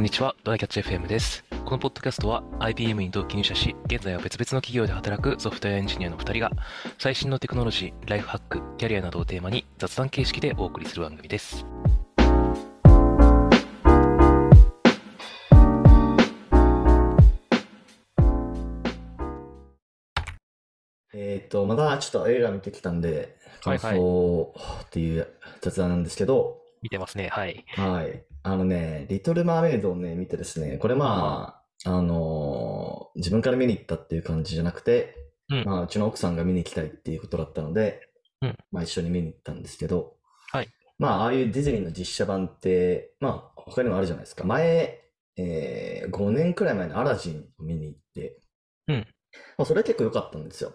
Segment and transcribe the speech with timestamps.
[0.00, 1.44] こんにちは、ドライキャッチ FM です。
[1.66, 6.50] このポッドキャストは IBM に同期入社し、現在は別々の企業で働くソフトウェアエンジニアの2人が、
[6.98, 11.66] 最新のテクノロジー、ライフハック、キャリアなどをテーマに雑談形式でお送りする番組です。
[21.12, 25.28] えっと、またちょっと映画見てきたんで、感想っていう
[25.60, 27.64] 雑談なんですけど、見てますね、はい。
[27.76, 28.24] はい。
[28.42, 35.16] あのね、リトル・マーメイドをね、見てですね、これまあ、あのー自分から見に行ったっていう感じじゃなくて、
[35.50, 38.08] うんまあ、うちの奥さんが見に行きたいっていうことだったので、
[38.40, 40.14] うんまあ、一緒に見に行ったんですけど、
[40.52, 40.68] はい。
[40.98, 44.44] まあ、ああいうディズニーの実写版って、まあ、他にもあるじゃないですか。
[44.44, 45.00] 前、
[45.36, 48.38] えー、5年くらい前にアラジンを見に行って、
[48.88, 49.06] うん
[49.56, 50.72] まあ、それは結構良かったんですよ。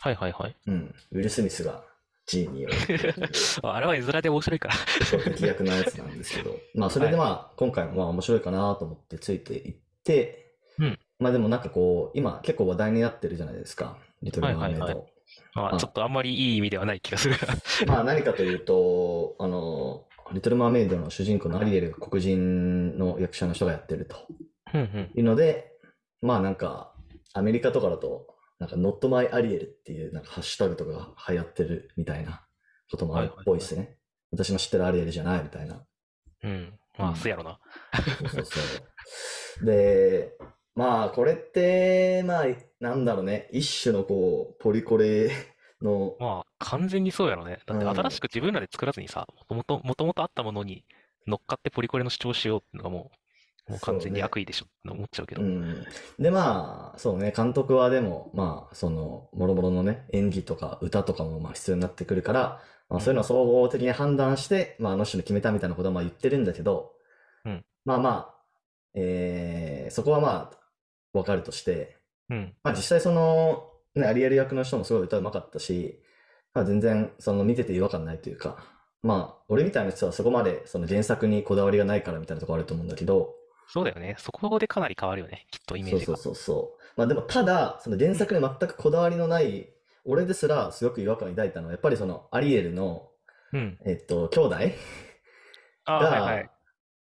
[0.00, 0.56] はいはいはい。
[0.66, 0.94] うん。
[1.12, 1.84] ウィル・スミスが
[2.26, 4.74] ジーニーをあれは絵面で面白いから。
[5.04, 14.84] そう敵役のやつなんですけど、 まあそれでまあ今回もまあ面白いかなと思ってついていって、うんまあでもなんかこう、今結構話題になってるじゃないですか、リトル・マーメイド。
[14.84, 15.04] はいはい
[15.54, 17.54] まあ、あちょっとあんまりいい意味ではない気がするが。
[17.86, 24.16] まあ何かというと、あの、リトル・マーメイドの主人公のアリエルが黒人の役者の人がやってると。
[25.14, 25.72] いうので、
[26.20, 26.92] まあなんか
[27.32, 28.33] アメリカとかだと、
[28.64, 32.46] なんか Not My アリエルっていうなんかハッシュタグとかが流行ってるみたいな
[32.90, 33.98] こともあるっぽいですね。
[34.32, 35.84] 私の知ってるアリエルじゃないみたいな。
[36.42, 36.78] うん。
[36.98, 37.58] まあ、そうやろな。
[38.30, 38.60] そうそ
[39.62, 39.66] う。
[39.66, 40.32] で、
[40.74, 42.44] まあ、これって、まあ、
[42.80, 45.30] なんだろうね、一種のこう、ポリコレ
[45.82, 47.60] の、まあ、完全にそうやろね。
[47.66, 50.84] だってうん新しく自分らで作らずにさ、もともと、もともとあったものに
[51.26, 53.16] 乗っかってポリコレの主張しようっていうのがもう、
[53.68, 55.42] もう完全に悪意でしょって思っちゃうけど。
[55.42, 55.84] うん。
[56.18, 62.60] で、まあ、そうね、監督はでも、まあ、その、もろもろのね、演技とか歌とかもまあ必要になってくるから、
[62.90, 66.92] まあ、そういうのを総合的に判断して、まあ、あの人に決めたみたいなことはまあ言ってるんだけど、
[67.46, 68.34] うんまあまあ、
[68.94, 71.96] えー、そこはまあ、わかるとして、
[72.30, 72.54] うん。
[72.62, 76.02] まあ実際その、ね、アリエル役の人もすごい歌うまかったし、
[76.52, 78.58] まあ全然その見てて違和感ないというか、
[79.02, 83.34] まあ俺みたいな人はそこまでその原作にこだわりがないからみたいなところあると思うんだけど、
[83.68, 84.16] そうだよね。
[84.18, 85.46] そこでかなり変わるよね。
[85.50, 86.06] きっとイメージが。
[86.06, 86.82] そうそうそうそう。
[86.96, 89.68] まあでもただ、その原作に全くこだわりのない、
[90.04, 93.10] 俺ですらすごく違和感を抱いたのは、やっぱりそのアリエルの、
[93.52, 93.78] うん。
[93.86, 94.56] えっと、兄弟？
[95.86, 96.50] ああ、はいはがい。、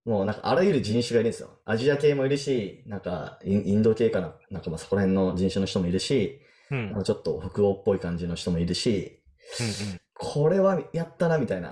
[0.06, 1.60] もうなんかあらゆる人種がいるんですよ。
[1.66, 6.78] アジア系もいるし、なんかインインド系かな、なんかまあそこら辺の人種の人もいるし、うん。
[6.78, 9.24] うんあのちょっと北欧っぽい感じの人もいるし、
[9.60, 10.02] うん。
[10.14, 11.72] これはやったなみたいな。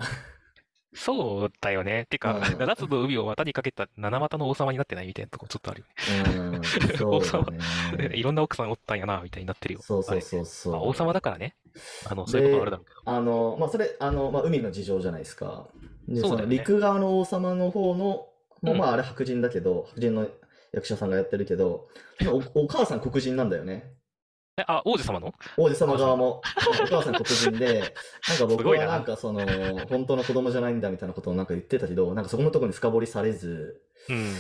[0.94, 2.08] そうだよね。
[2.10, 5.86] てか、うん七つの海を股にかけた七股の王様になってないみたいなとこちょっとあるよ
[6.36, 6.64] うん、
[7.24, 7.60] そうだね。
[8.10, 8.16] ね。
[8.16, 9.82] いろんな奥さんおったんやな、みたいになってるよ。
[9.82, 10.74] そうそうあれそうそう。
[10.74, 11.56] まあ王様だからね。
[12.10, 13.02] あの、そういうことはあるだろうけど。
[13.06, 15.68] あの、まあ、それ、あの、まあ、海の事情じゃないですか。
[16.08, 18.34] で、そうだよねその陸側の王様の方の、も
[18.64, 20.28] ううんまあ、あれ白人だけど、白人の
[20.72, 21.88] 役者さんがやってるけど、
[22.56, 23.94] お、お母さん黒人なんだよね。
[24.60, 25.34] え、あ、王子様の？
[25.56, 26.42] 王子様側も、
[26.84, 27.94] お母さん黒人で、
[28.28, 29.46] なんか僕はなんかその、
[29.88, 34.34] 本当の子供じゃないんだみたいなことをなんか言ってたけど、なんかそこのところに深掘りされず、うん。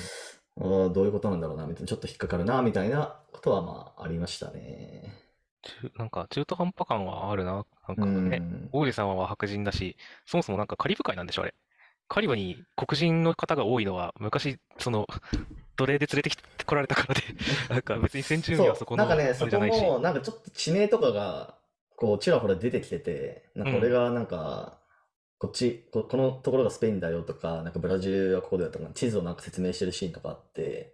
[0.58, 5.14] あーどういうことなんだろうな、みたいな、ちょっと引っかかるな、みたいなことはまあ、ありましたね。
[5.62, 7.66] 中なんか中途半端感はあるな。
[7.88, 8.70] なんかうね、ん。
[8.74, 11.56] 王子様は白人だし、そもそもなんかカリブ海なんでしょ、あれ。
[12.10, 15.08] カリブに黒人の方が多いのは、昔、その、
[15.80, 17.22] 奴隷で連れてきてこられたからで、
[17.70, 19.60] なんか別に先住民はそこの、なんかね、あそこ。
[19.60, 21.56] も、なんかちょっと地名とかが、
[21.96, 24.80] こう、ちらほら出てきてて、なんかうん俺がなんか、
[25.38, 30.94] こっちこ、このところがスペインだよとか、なんかブラジルはここだよとか、地図をなんか説明してるシーンとかあって、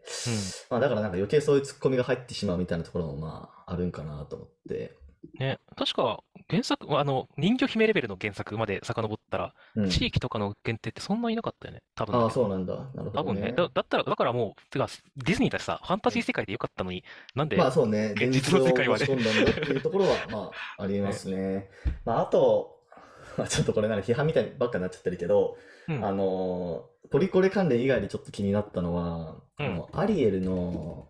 [0.69, 4.96] まあだからなんか余計そういうツッコミが入ってしまうみたいなところもまあ、あるんかなと思って。
[5.40, 9.89] ね、確か原作、あの、人魚姫レベルの原作まで遡ったら、うん。
[9.89, 11.81] 地域とかの限定ってそんないなかったよね。
[11.95, 12.75] 多分だああ、けどそうなんだ。
[12.75, 13.41] なるほど多分ね。
[13.41, 13.53] ね。
[13.53, 17.03] だ、だったら、だからもう、てか、ディズニーだしさ、ファンタジー世界でよかったのに、
[17.34, 21.70] なんで、まあそうね、現実の世界はね現実を持ち込んだんだっていうところは、まあ、 ありますね。
[22.05, 22.75] まああと、
[23.37, 31.08] まあちょっとこれなんか批判みたいばっかになっちゃってるけど、うんあのー、ポリコレ関連以外でちょっと気になったのは、うんあの、アリエルの、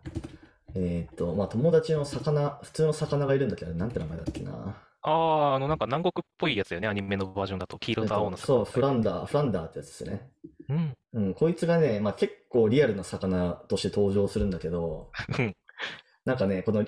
[0.76, 4.76] えっと、まあ友達の魚、普通の魚がいるんだけど、なんて名前だっけな。
[5.08, 7.78] ああ、あの、なんか南国っぽいやつよね、アニメのバージョンだと。
[7.78, 10.32] 黄色と青のそう、フランダダー、フランダーってやつですね。
[10.68, 10.94] うん。
[11.14, 15.56] うん、こいつがね、まあ結構リアルな魚として登場するんだけど、うん
[16.26, 16.80] なんかね、この、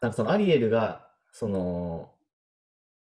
[0.00, 2.10] なんかそのアリエルが、その、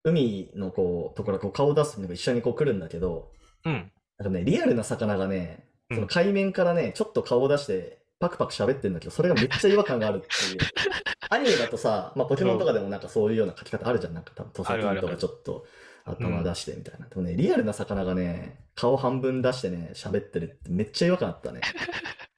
[0.05, 3.33] 海のこう、ところこう顔を出すのが一緒にこう来るんだけど、
[3.65, 3.91] うん。
[4.17, 10.59] なんかね、リアルな魚がね、うんその海面からね、ちょっと顔を出して、パクパク喋ってるんだけど、それがめっちゃ違和感があるっていう。
[11.29, 14.13] アニメだとさ、まあ、ポケモンとかでもなんかそういうような書き方あるじゃん。
[14.13, 15.65] なんか多分、トサキンとかちょっと、
[16.05, 17.07] 頭出してみたいな。
[17.07, 21.61] でもね、リアルな魚がね、顔半分出してね、喋ってるってめっちゃ違和感あったね。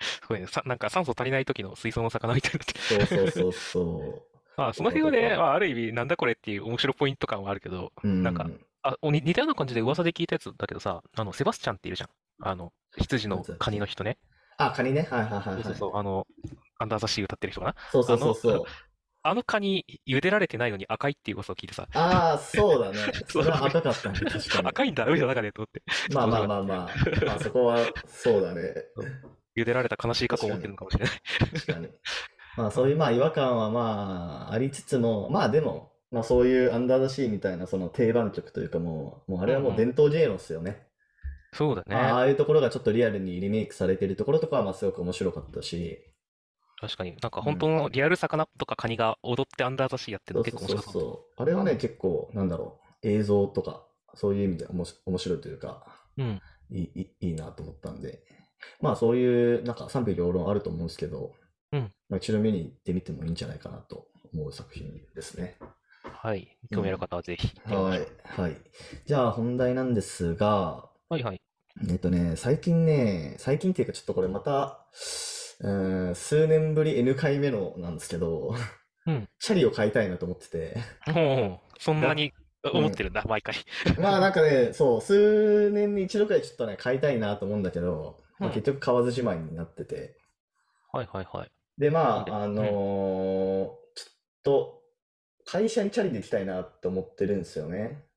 [0.01, 0.47] す ごいね。
[0.47, 3.05] さ、なんか酸素足りない時の水槽の魚みたいにな。
[3.05, 4.25] そうそうそうそ
[4.57, 8.07] まあ、その辺はね、まあ、ある意味、なんだこれっていう面白ポイント感はあるけど、う。
[8.07, 8.23] うん。
[8.23, 8.49] なんか
[8.81, 12.09] あ、おに似たような感じで噂で聞いたやつだけどさ、あの、セバスチャンっているじゃん。
[12.41, 14.17] あの、羊のカニの人ね。
[14.59, 15.07] あ、カニね。
[15.09, 15.63] はいはいはいはい。
[15.63, 16.27] そうそうあの、
[16.77, 17.75] アンダーザシー歌ってる人かな？
[17.91, 18.63] そうそうそうそう。
[19.21, 22.97] あのカニ、茹でられてないのに赤いっていう噂を聞いてさ、ああ、そうだね。
[23.27, 24.67] それは赤かったね、確かに。
[24.67, 25.81] 赤いんだ、海の中でと思って。
[26.13, 27.25] まあまあまあまあ。
[27.25, 28.61] まあそこは、そうだね。
[29.57, 31.15] 茹でられた悲しい過去を持ってるのかもしれない。
[31.53, 31.89] 確かに。
[32.55, 40.88] まあそういうまあ違和感はまあありつつも、まあでも、まあそういうアンダーザシーみたいなその定番曲というかもう、もうあれはもう伝統芸能ですよね。
[41.53, 45.99] そうだまあ、あいうところがちょっとリアルにリメイクされてるところとかはまあすごく面白かったし、
[46.79, 47.15] 確かに。
[47.21, 51.01] なんか本当のリアル魚とかカニが踊ってアンダーザシーやってるのそうそうそう結構面白そう。
[51.01, 51.41] そう。
[51.41, 55.85] あれはね、結構、なんだろう、映像とか、そういう意味でおもし面白いというか、
[56.17, 56.41] うん。
[56.71, 58.23] いい、いいなと思ったんで、
[58.81, 61.33] まあそういう、なんか賛否両論あると思うんですけど、
[61.71, 65.57] うんまあ一度見に行ってみてもいいんじゃないかなと思う作品ですね。
[66.03, 66.57] はい。
[66.71, 67.59] 興味ある方はぜひ。
[67.65, 68.57] はい、はい。
[69.05, 71.41] じゃあ本題なんですが、はいはい。
[71.89, 74.85] えっとね、最近ね、最近っていうかちょっとこれまた、
[75.61, 78.53] うーん、数年ぶり N 回目のなんですけど、
[79.05, 80.77] うん チャリを買いたいなと思ってて、
[81.07, 82.33] おお、そんなに
[82.73, 83.55] ん思ってるんだ、毎回。
[83.97, 90.17] まあなんかね、そう、数年に一度くらいちょっとね、買いたいなと思うんだけど、まあうん結局買わずじまいになってて、
[90.91, 91.51] はいはいはい。
[91.77, 92.67] で、まであ、あのー
[93.95, 94.13] ちょっ
[94.43, 94.81] と、
[95.45, 98.08] 会社にチャリで行きたいなと思ってるんですよね。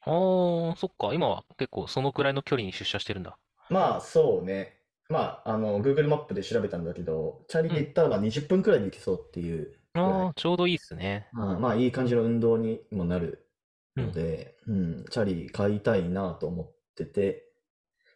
[0.00, 1.14] ああ、そっか。
[1.14, 3.38] 今は結構そのくらいの距離に出社してるんだ。
[3.68, 4.78] まあ、そうね。
[5.08, 11.28] まあ、あの、Google マップで調べたんだけど、チャリで行ったらまあ20分くらいで行けそうっていうくらいああ、ちょうどいいっすね。
[11.32, 13.50] まあ、まあ、いい感じの運動にもなる
[13.96, 17.44] うんので、うん、チャリ買いたいなと思ってて、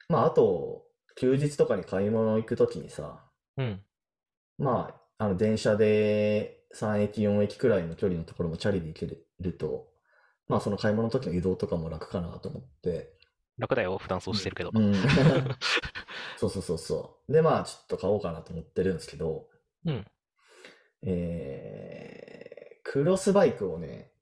[0.09, 0.87] まあ、あと、
[1.17, 3.25] 休日とかに買い物行くときにさ、
[3.57, 3.85] うん。
[4.59, 9.07] まあ、あの、電車で3駅、4駅くらいの距離のところもチャリで行け
[9.41, 9.92] ると、
[10.53, 13.15] まあ、その買い物の時の移動とかも楽かなと思って、
[13.59, 14.71] 楽だよ、普段そうしてるけど。
[14.75, 14.95] うん。
[16.37, 17.33] そうそうそうそう。
[17.33, 19.49] で、まあ、ちょっと買おうかなと思ってるんですけど、
[19.87, 20.07] うん。
[21.01, 24.13] えー、クロスバイクをね、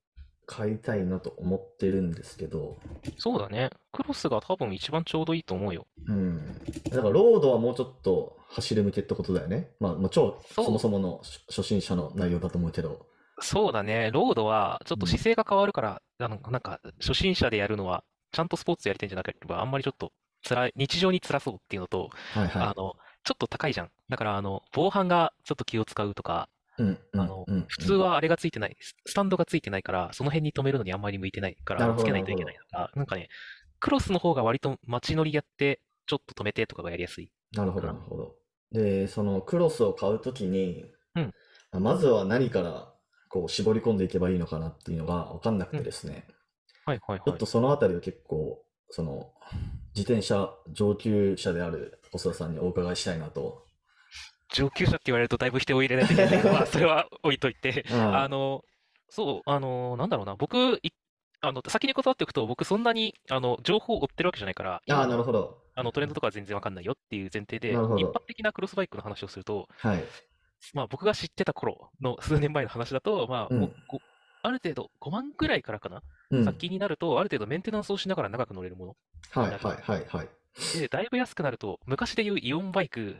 [0.46, 2.78] 買いたいなと思ってるんですけど、
[3.18, 3.70] そうだね。
[3.92, 5.86] クロスが多分一番ちょうどいいと思うよ。
[6.06, 6.60] うん。
[6.90, 9.70] だから、ロードはもうちょっと走る向けってことだよね。
[9.80, 13.10] まあ、もう超、そもそもの初初心者の内容だと思うけど。
[13.40, 14.10] そうだね。
[14.12, 20.12] ロードはちょっと姿勢が変わるから、あの、なんか、初心者でやるのは、ちゃんとスポーツやりたいんじゃなければ、あんまりちょっと
[20.46, 22.62] 辛い、日常に辛そうっていうのと、はいはい。
[22.62, 22.94] あの、
[23.24, 23.90] ちょっと高いじゃん。
[24.08, 26.48] だから、あの、防犯がちょっと気を使うとか、
[26.78, 33.28] うん、うん、あのうん、普通はあれがついてない、ススタンドがついてないから、その辺に止めるのにあんまり向いてないから、なるほどつけないといけないとか、なんかね、
[33.80, 37.30] クロスの方が割と街乗りやって、ちょっと止めてとかがやりやすい。
[37.52, 38.34] なるほど、なるほど。
[38.72, 40.84] で、そのクロスを買うときに、
[41.16, 41.34] うん
[41.78, 42.92] まずは何から
[43.30, 46.26] こう絞り込んでいけばいいのかなっていうのが分かんなくてですね、
[46.84, 47.46] はいはいはいちょっと。
[47.46, 49.32] そのあたりを結構、その、
[49.94, 53.66] 自転車上級者である細田さんにお伺いしたいなと。
[54.52, 58.64] 上級者って言われるとだいぶ否定を入れないといけないけど、まあ、それは置いといて、ああの、
[59.08, 60.90] そう、あの、なんだろうな、僕、い
[61.40, 65.62] あの、先に断っておくと、僕そんなに、あの、情報を追ってるわけじゃないから、あなるほど。
[65.76, 70.04] あの、トレンドとかは全然わかんないよっていう前提で、一般的なクロスバイクの話をすると、はい。
[70.74, 73.72] まあ僕が知ってた頃の数年前の話だと、まあ、うん
[74.42, 76.44] ある程度5万ぐらいからかな、うん。
[76.44, 78.96] 先になると、ある程度メンテナンスをしながら長く乗れるも
[79.32, 80.28] はい、はい、はい、はい。
[80.74, 80.80] の。
[80.80, 83.16] で、だいぶ安くなると、昔でいうイオンバイク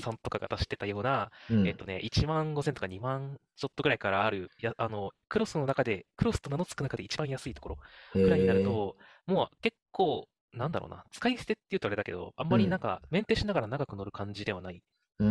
[0.00, 7.78] さんとかが出してたような、うんえっとね、1万5000とか2万ちょっとぐらいからある、や、あの、クロスの中で、クロスと名の付く中で一番安いところ
[8.14, 8.96] ぐらいになると、
[9.26, 14.82] もう結構、なんだろうな、使い捨てって言うとあれだけど、あんまりなんか、メンテしながら長く乗る感じではない、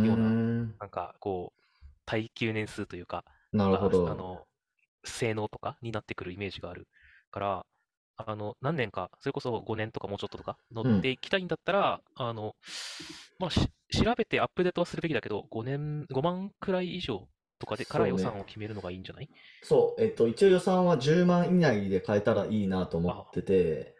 [0.02, 0.74] ようん。
[0.80, 1.62] なんか、こう、
[2.06, 4.10] 耐久年数というか、なるほど。
[4.10, 4.46] ああの、
[5.04, 6.88] 性能とかになってくるイメージがある
[7.30, 7.66] から、
[8.16, 12.56] あの、何年か、それこそ5年とかもうちょっととか乗っていきたいんだったら、あの、
[13.38, 18.32] まあ、し調べてアップデートはするべきだけど、5年、5万くらい以上とかでから予そうね。
[18.32, 19.30] 算を決めるのがいいんじゃない？
[19.62, 23.96] そう、えっと、一応予算は10万以内で買えたらいいなと思ってて、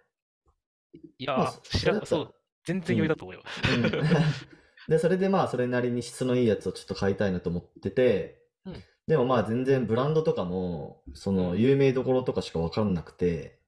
[1.18, 3.42] いやまあー、知ら、そう、全然余裕だと思うよ。
[3.66, 3.96] うん
[4.88, 13.60] で、それでまあ、それなりに質のいいやつをちょっと買いたいなと思っててうん、でもまあ、全然ブランドとかも、その、有名どころとかしかわかんなくて、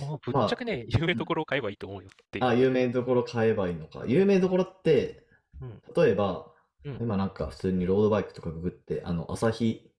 [0.00, 2.44] まあ、ぶっちゃけね、有名どころを買えばいいと思うよっていう。
[2.44, 4.04] あ、有名どころ買えばいいのか。
[4.06, 5.24] 有名どころって、
[5.60, 6.52] うん例えば、
[6.84, 9.90] うん今なんか普通にロードバイクとかググって、あの、朝日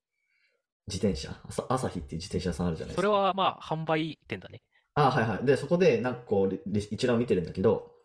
[0.87, 3.01] 自転車、朝朝日っていう自転車屋さんあるじゃないですか。
[3.01, 4.61] それはまあ、販売店だね。
[4.93, 5.45] あ、はいはい。
[5.45, 7.96] で、そこで、なんかこう、リリ一覧を見てるんだけど、うん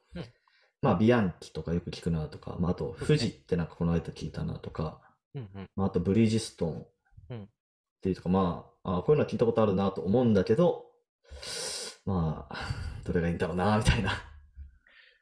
[0.83, 5.01] まあ、ビアンキとかよく聞くなとか、まあ、あと、富士ってなんかこの間聞いたなとか、
[5.35, 5.71] うんうん。
[5.77, 6.87] まあ、あと、ブリヂストン。
[7.31, 7.43] うん。
[7.45, 7.47] っ
[8.03, 10.87] ていうとか、まあ、あこういうのは聞いたことあるなと思うんだけど、
[12.05, 12.57] まあ、
[13.05, 14.11] どれがいいんだろうな、みたいな。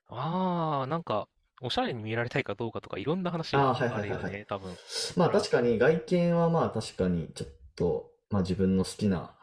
[0.09, 1.29] ああ、なんか、
[1.62, 4.33] おしゃれに見られたいかどうかとか、いろんな話あーがあはいはいはいはい。
[4.33, 4.75] るよね、多分。
[5.17, 9.35] まあ、確かに外見はまあ、確かにちょっと、まあ、自分の好きな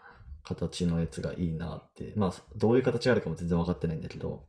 [0.44, 4.46] 形のやつがいいなって、まあ、どういう形があるかも全然分かってないんだけど、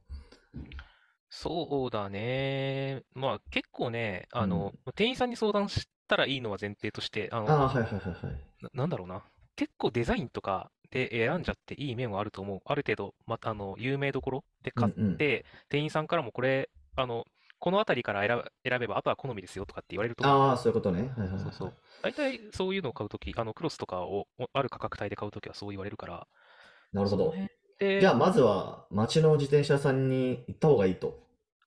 [1.30, 3.02] そうだね。
[3.14, 8.36] まあ、結構ね、あの、店員さんに相談したらいいのは前提として、あの、ああ、はいはいはいはい。
[8.62, 9.24] な、なんだろうな。
[9.56, 12.60] 結構デザインとかで選んじゃっていい面はあると思う。
[12.64, 17.24] ある程度、また、あの、有名どころで買っうて、店員さんからもこれ、あの、
[17.58, 20.36] この辺りから選べ、選べば、あとは好みですよとかって言われると思う。
[20.36, 21.02] ああ、そういうことね。
[21.02, 21.42] はいはいはいはい。
[21.42, 21.74] そうそう。
[22.02, 26.26] 大体そういうのを買うとき、あの、クロスとかをおある価格帯で買うときはそう言われるから、
[26.92, 27.24] なるほど。
[27.24, 31.18] その辺で、じゃあ、まずは、街の自転車屋さんに行った方がいいと。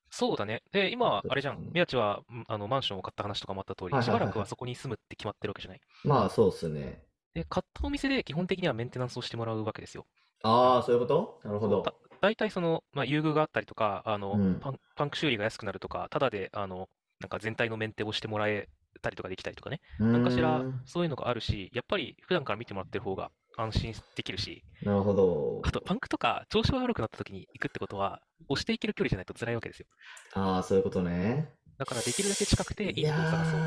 [0.10, 0.62] そうだね。
[0.72, 1.72] で、今、あれじゃうんん。
[1.72, 5.82] 宮地は、うんあの、マンションを買った話とかもあった通り、はいはいはいはいしばらくはそこに住むって決まってるわけじゃない？
[6.04, 7.04] まあ、そうっすね。
[7.34, 10.06] で、買ったお店で基本的にはメンテナンスをしてもらうわけですよ。
[10.44, 11.40] ああ、そういうこと？
[11.44, 11.94] なるほどだ。
[12.22, 16.90] 大体その、まあ、優遇があったりとか、あの、うんパン、パンク修理が安くなるとか、ただで、あの、
[17.20, 18.68] なんか全体のメンテをしてもらえ
[19.02, 19.80] たりとかできたりとかね。
[20.00, 25.72] なんかしらうーんそういうのがあるし、やっぱり普段から見てもらってる方が安心できるし、なるほどあ。
[25.72, 29.88] とパンクとか調子が悪くなった時に行くってことは、押していける距離じゃないと辛いわけですよ。
[30.34, 31.54] ああ、そういうことね。
[31.78, 33.62] だからできるだけ近くていいいやとこ探そう。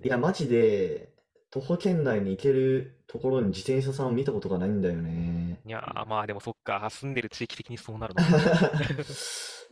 [0.00, 1.14] ーいや、マジで、
[1.50, 5.60] 徒歩圏内に行けるところに自転車さんを見たことがないんだよね。
[5.64, 8.24] いやー、まあでもそっか、住んでる地域的にそうなるの。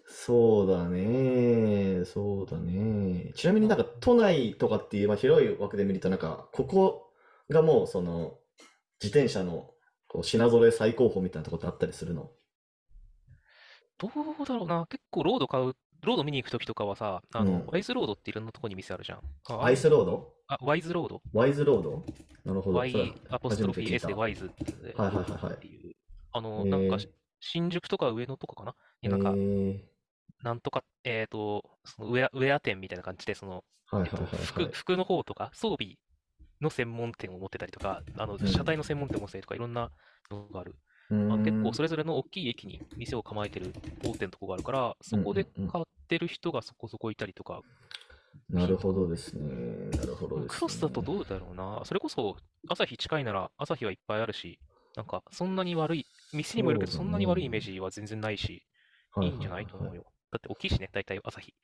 [0.07, 2.05] そうだね。
[2.05, 3.33] そうだね。
[3.35, 7.13] ちなみになんか都内とかっていう、まあ、広い枠で見るとなんか、ここ
[7.49, 8.39] がもうその
[9.03, 9.71] 自転車の
[10.09, 12.31] こう品揃え最高峰みたいなとこってあったりするの？
[13.99, 19.21] どうだろうな、結構ロード買う、ロード見に行くときとかはさ、あの、うんワイズロードっていろんなとこに店あるじゃん。
[19.49, 20.33] あアイスロード？
[20.49, 22.05] あ、ワイズロードワイズロード？
[22.45, 22.79] なるほど。
[22.79, 24.65] それ ?Y アポストロフィー S でたワイズって
[24.97, 25.95] はいはいはいはいっていう。
[26.33, 27.09] あの、なんかし、
[27.41, 28.75] 新宿とか上野とかかな？
[29.03, 29.85] になんか、え
[30.43, 34.73] なんとか、えっと、そのウェア、ウェア店みたいな感じで、その、ー、はいえっと、はいはい服、はい。
[34.73, 35.97] 服の方とか、装備
[36.61, 39.91] の専門店を持ってたりとか、あの、うん車体の専門店を持ってたりとか、いろんな
[40.31, 40.77] のがある。
[41.29, 47.63] まあ、結ん構それぞれの大きい駅に店を構えてる大手のとこがあるから、そこで買ってる人がそこそこいたりとか、
[48.51, 49.91] なるほどですね。
[49.97, 50.59] なるほどですね。
[50.59, 51.83] クロスだとどうだろうな。
[51.85, 52.37] それこそ、
[52.69, 54.61] 朝日近いなら、朝日はいっぱいあるし、
[54.97, 58.65] なんか、そんなに悪い、店にもよるけど、そんなに悪いイメージは全然ないし、
[59.15, 60.05] はいいいんじゃないと思うよ。
[60.33, 61.55] だって大きいしね、大体朝日。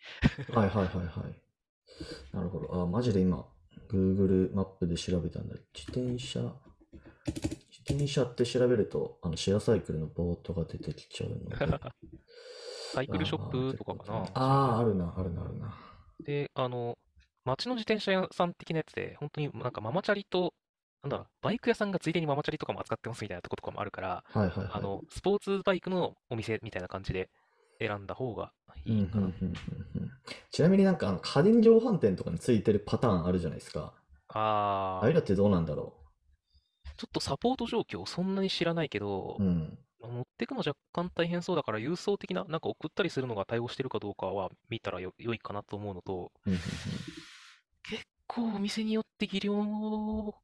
[0.48, 1.34] はいはいはいはい。
[2.32, 2.82] なるほど。
[2.82, 3.46] あ、マジで今、
[3.88, 5.54] Google マップで調べたんだ。
[5.74, 11.56] 自転車、自転車って調べると、あの、シェアサイクルのボートが出てきちゃうので。
[12.92, 14.18] サイクルショップとかかな。
[14.34, 15.74] ああ、あるな、あるな、あるな。
[16.20, 16.96] で、あの、
[17.44, 20.54] 街の自転車屋さん的なやつで、本当になんかママチャリと、
[21.02, 24.70] なんだろう、バイク屋さんがついでにママチャリとかも扱ってますみたいなとことかもあるから、はいはいはい。
[24.72, 27.30] あの、スポーツバイクのお店みたいな感じで
[27.78, 28.52] 選んだ方が
[28.84, 29.30] いいかな。
[30.50, 33.94] ちなみになんかあの家電量販店とかについてるパターンあるじゃないですか。
[34.28, 35.94] あーああいうのってどうなんだろ
[36.96, 39.42] ちょっとサポート状況そんなに知らないけどう。
[39.42, 39.78] う、ん。
[40.00, 46.32] まあ持ってくの若干大変そうだから、郵送的な、なんか送ったりするのが対応してるかどうかは見たらよ良いかなと思うのと、
[47.82, 49.54] 結構お店によって技量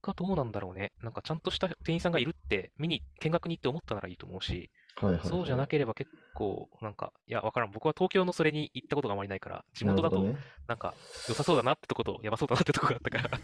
[0.03, 0.93] がどうなんだろうね。
[1.03, 5.29] なんかちゃんとした店員さんがいるって、見に、見学に行って思ったならいいと思うし、うんはいはいはい。
[5.29, 7.71] そうじゃなければ結構、なんか、いや、わからん。
[7.71, 10.31] 僕は東京のそれに行ったことがあまりないから、地元だと
[10.67, 10.97] なんか、
[11.27, 13.41] 良さそうだなってとこと、やばそうだなってとこがあったから、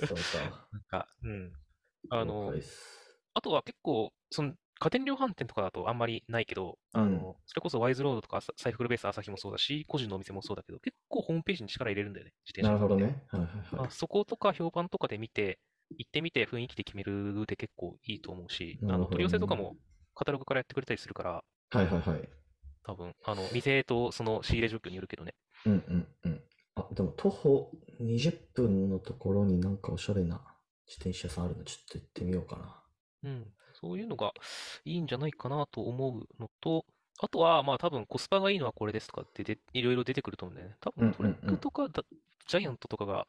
[0.00, 0.68] そうか。
[0.72, 1.52] なんか、うん。
[2.10, 2.54] あ了の
[3.34, 12.68] あとは結構、その、家電量販店とかだとあんまりないけど、あうんの、それこそワイズロードとかササイクルベース朝日もそうだし、個人のお店もそうだけど、結構ホームページに力入れるんだよね、自転車。
[12.68, 13.24] なるほどね。
[13.28, 13.64] はいはいはい。
[13.76, 15.58] まあそことか評判とかで見て、
[15.90, 19.76] 行ってみて雰囲気で決めるで結構いいと思うし、あの、取り寄せとかねも
[20.18, 22.28] カタログからやってくれたりするから、はいはいはい。
[22.84, 25.34] 多分、あの、店とその仕入れ状況によるけどね。
[25.66, 26.42] うんうんうん。
[26.74, 27.70] あ、でも徒歩
[28.00, 30.40] 20分のところになんかおしゃれな
[30.86, 32.82] 自転車屋さんあるのちょっと行ってみようかな。
[33.24, 33.46] うん。
[33.80, 34.32] そういうのが
[34.84, 36.84] いいんじゃないかなと思うのと、
[37.20, 40.76] あとは、まあ多分コスパがいいのはこれですとかってでいろいろ出てくると思うんだよね。
[40.80, 42.02] 多分トレッうんうんうんクとかだ、
[42.46, 43.26] ジャイアントとかが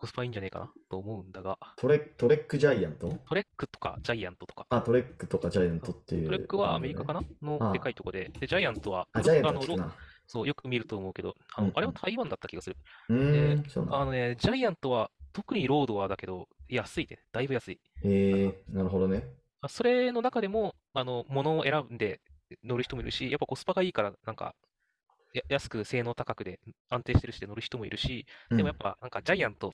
[0.00, 3.10] コスパいいんじゃないかなと思うんだが、トレトレックジャイアント？
[3.28, 6.24] トレックとかジャイアントとか、あ、トレックとかジャイアントっていう。
[6.24, 7.22] トレックはアメリカかな？
[7.42, 9.90] のでかいとこで、で、ジャイアントは、あ、ジャ。
[10.26, 12.76] そう、よく見ると思うけど、あうんうんのあれは台湾だった気がする。
[13.10, 13.12] あ
[14.04, 17.18] のね、ジャイアントは、特にロードはだけど、安いね。
[17.32, 17.80] だいぶ安い。
[18.04, 19.26] えー、なるほどね。
[19.60, 22.20] あそれの中でも、あの、物を選んで
[22.64, 24.54] 乗る人もいるし、やっぱコスパがいいから、なんか、
[25.32, 28.78] や安く性能高くで安定してるしで乗る人もいるし、でもやっうん。
[28.78, 29.72] ぱなんかジャイアント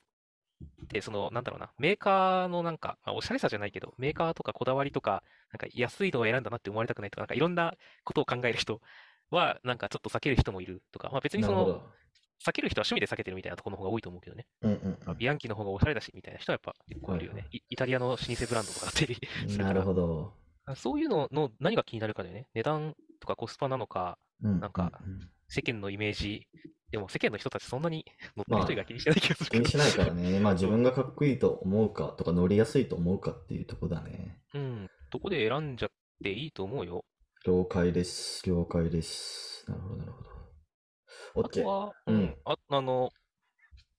[0.83, 8.81] って、その、なんだろうな、メーカーのなんか、まあおしゃれさじゃないけど、メーカーとかこだわりとか、なんか安いのを選んだなって思われたくないとか、なんかいろんなことを考える人
[9.31, 11.83] は、なんかちょっと避ける人もいるとか、まあ別にその。
[12.39, 14.45] 避ける人は趣味で避けてるみたいなところの方が多いと思うけどね。
[14.61, 17.47] うんうんまあうビアンキの方がおしゃれだし、みたいな人はやっぱ結構いるよはいね。
[17.51, 19.15] イイタリアの老舗ブランドとかだったり
[19.47, 19.57] すん。
[19.57, 19.85] るかなるら。
[19.85, 20.33] ほど。
[20.65, 22.47] あそういうのの何が気になるかだよね。
[22.53, 26.47] 値段とかコスパなのか、うんなんかうんうん世間のイメージ。
[26.91, 30.39] でも世間の人たちそんなに乗ってるまあ人以外気にしてない気がする気にしないからね。
[30.41, 34.41] まあ自分がかっこいいと思うかとか乗りやすいと思うかっていうとこだね。
[34.53, 34.89] うん。
[35.09, 35.91] どこで選んじゃっ
[36.23, 37.05] ていいと思うよ。
[37.45, 38.43] 了解です。
[38.47, 39.65] 了解です。
[39.67, 40.29] なるほど、なるほど。
[41.41, 41.61] あと。
[41.63, 42.37] は、ううんん。
[42.45, 43.11] あ、あの、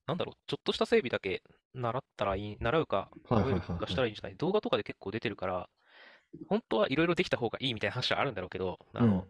[0.06, 1.42] なんだろう、ちょっとした整備だけ
[1.74, 4.36] 習ったらいい、習うか、はい覚えるはいはいはいかしたらいいんじゃない？
[4.36, 5.70] 動画とかで結構出てるから、
[6.48, 9.28] 本当はいろいろできた方がいいみたいな話はあるんだろうけど、あうんの、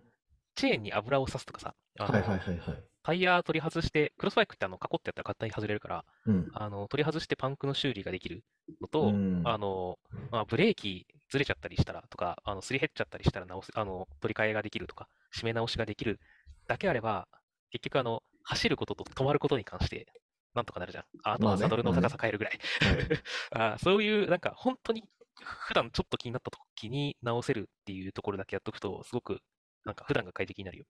[0.56, 2.87] チェーンに油を刺すとかさ、あはいの、はいはいはい。
[3.02, 6.48] タイヤ取り外して、クロスバイクってあの、カコってやったら勝手に外れるから、うん。
[6.52, 8.44] あの、取り外してパンクの修理ができる
[8.80, 9.42] のうと、ん。
[9.44, 9.98] あの、
[10.30, 16.20] まあ、ブレーキずれちゃったりしたらとか、あの、すり減っちゃったりしたら直す、あの、取り替えができるとか、締め直しができる
[16.66, 17.28] だけあれば、
[17.70, 20.06] 結局あの、走ることと止まることに関して、
[20.54, 21.04] なんとかなるじゃん。
[21.22, 22.58] ああとまあねはサドルのまあね高さ変えるぐらい。
[22.80, 23.08] はい
[23.52, 25.04] あそういう、なんか本当に、
[25.40, 29.40] 普段ちょっと気になった時に直せるっていうところだけやっとくと、すごく、
[29.84, 30.84] なんか普段が快適になるよ。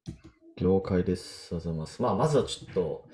[0.61, 1.55] 了解です。
[1.55, 2.03] ありがとうございます。
[2.03, 3.05] まあ、まずはちょっと、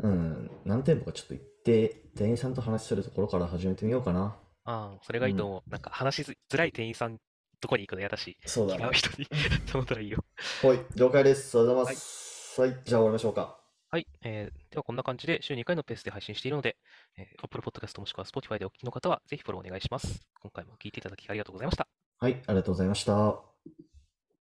[0.00, 4.36] うん、何店舗かちょっと行って、店員さんと話するところから始めてみようかな。
[4.64, 5.70] ああ、それがいいと思う。
[5.70, 7.18] なんか話しづらい店員さん
[7.60, 8.92] とこに行くの嫌だし、そうだね違う。
[8.92, 9.26] 人に
[9.66, 10.24] 頼んだらいいよ。
[10.62, 11.58] はい、了解です。
[11.58, 12.60] ありがとうございます。
[12.60, 13.58] はい、じゃあ終わりましょうか。
[13.90, 16.76] はい、えーではこんな感じで週2回のペースで配信しているので、
[17.16, 20.26] えー Apple Podcast もしくは Spotify でお聞きの方はぜひフォローお願いします。
[20.42, 21.86] 今回も聞いていただきありがとうございました。
[22.18, 23.53] はい、ありがとうございました。